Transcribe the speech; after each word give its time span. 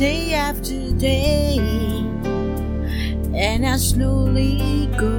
day 0.00 0.32
after 0.34 0.92
day, 0.92 1.58
and 3.34 3.66
I 3.66 3.76
slowly 3.76 4.88
go 4.96 5.18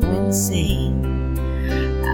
insane. 0.00 1.36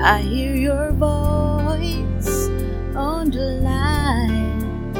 I 0.02 0.22
hear 0.22 0.54
your 0.56 0.92
voice 0.92 2.48
on 2.96 3.30
the 3.30 3.60
line, 3.62 4.92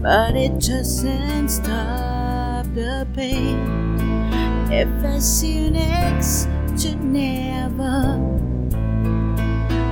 but 0.00 0.34
it 0.34 0.58
doesn't 0.58 1.50
stop 1.50 2.64
the 2.74 3.06
pain. 3.14 3.60
If 4.72 4.88
I 5.04 5.18
see 5.18 5.64
you 5.64 5.70
next 5.70 6.48
to 6.78 6.96
never, 6.96 8.18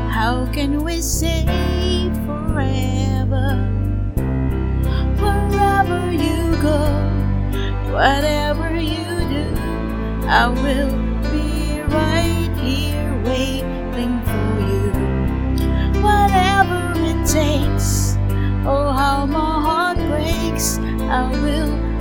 how 0.08 0.46
can 0.52 0.82
we 0.82 1.02
say 1.02 2.01
forever? 2.52 3.46
Wherever 5.22 6.12
you 6.12 6.56
go, 6.60 6.80
whatever 7.92 8.76
you 8.76 9.06
do, 9.36 9.46
I 10.28 10.48
will 10.48 10.92
be 11.32 11.80
right 11.80 12.52
here 12.60 13.22
waiting 13.24 14.20
for 14.30 14.52
you. 14.70 14.90
Whatever 16.02 16.92
it 17.10 17.26
takes, 17.26 18.16
oh, 18.66 18.92
how 18.92 19.26
my 19.26 19.60
heart 19.66 19.98
breaks, 20.10 20.78
I 20.78 21.30
will 21.30 21.91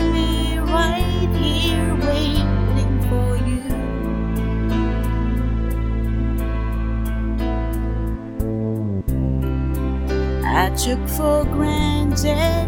I 10.54 10.70
took 10.72 11.00
for 11.08 11.46
granted 11.46 12.68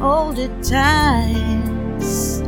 all 0.00 0.32
the 0.32 0.48
times 0.62 2.40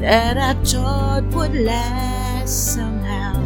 that 0.00 0.38
I 0.38 0.54
thought 0.64 1.24
would 1.34 1.54
last 1.54 2.74
somehow. 2.74 3.36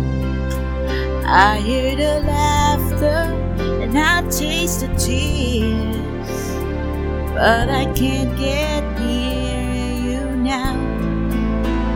I 1.26 1.58
hear 1.58 1.96
the 1.96 2.20
laughter 2.24 3.34
and 3.82 3.98
I 3.98 4.22
taste 4.30 4.82
the 4.82 4.94
tears, 4.94 6.30
but 7.34 7.68
I 7.68 7.92
can't 7.92 8.38
get 8.38 8.82
near 9.00 10.20
you 10.20 10.36
now. 10.36 10.76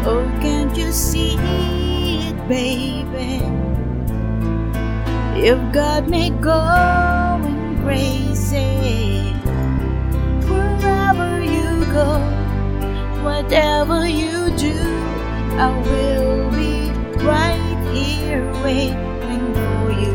Oh, 0.05 0.27
can't 0.43 0.77
you 0.77 0.91
see 0.91 1.37
it, 1.37 2.49
baby? 2.49 3.39
You've 5.41 5.73
got 5.73 6.09
me 6.09 6.31
I 15.61 15.77
will 15.77 16.51
be 16.53 16.89
right 17.27 17.91
here 17.93 18.45
waiting 18.63 19.53
for 19.59 19.91
you. 19.91 20.15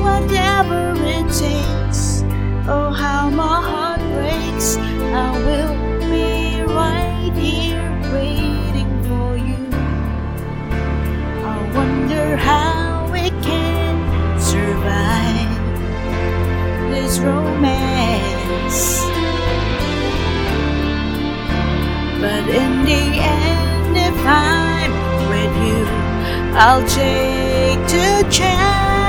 Whatever 0.00 0.94
it 0.94 1.26
takes, 1.34 2.22
oh, 2.68 2.92
how 2.96 3.28
my 3.28 3.60
heart 3.60 4.00
breaks, 4.14 4.76
I 4.76 5.32
will 5.46 5.74
be 6.08 6.62
right 6.62 7.32
here 7.34 7.90
waiting 8.12 9.02
for 9.02 9.36
you. 9.36 9.66
I 11.44 11.72
wonder 11.74 12.36
how 12.36 13.10
we 13.12 13.30
can 13.42 14.38
survive 14.38 15.50
this 16.92 17.18
romance. 17.18 19.00
But 22.20 22.48
in 22.48 22.84
the 22.84 23.02
end, 23.18 23.59
I'm 24.24 24.92
with 25.30 25.54
you, 25.66 25.84
I'll 26.56 26.86
take 26.86 27.80
the 27.88 28.26
chance. 28.30 28.99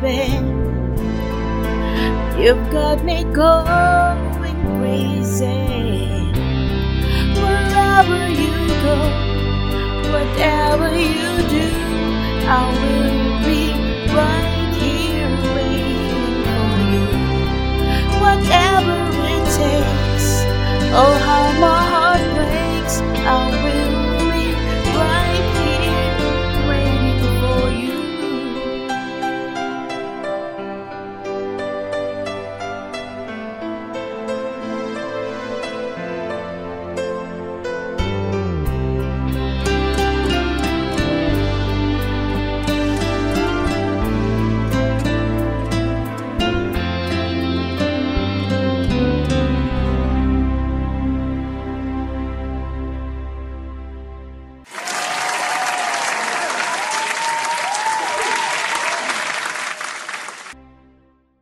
Baby? 0.00 0.60
You've 2.42 2.70
got 2.70 3.04
me 3.04 3.24
going 3.24 4.20
crazy. 4.78 5.46
Wherever 7.36 8.20
you 8.40 8.52
go, 8.86 8.96
whatever 10.12 10.88
you 10.96 11.30
do, 11.54 11.66
I 12.48 12.60
will 12.80 13.44
be 13.46 13.60
right 14.14 14.49